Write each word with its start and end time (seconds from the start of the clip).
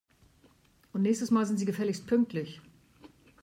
Und 0.93 1.03
nächstes 1.03 1.29
Mal 1.29 1.45
sind 1.45 1.57
Sie 1.59 1.65
gefälligst 1.65 2.07
pünktlich! 2.07 2.59